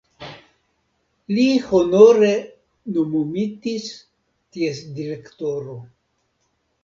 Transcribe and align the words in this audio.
Li 1.33 1.43
honore 1.71 2.31
nomumitis 2.95 3.85
ties 4.57 4.79
direktoro. 5.01 5.77